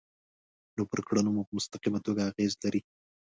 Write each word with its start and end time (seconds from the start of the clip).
نو 0.75 0.83
پر 0.91 0.99
کړنو 1.07 1.29
مو 1.35 1.41
په 1.47 1.53
مستقیمه 1.57 1.99
توګه 2.07 2.21
اغیز 2.31 2.53
لري. 2.63 2.81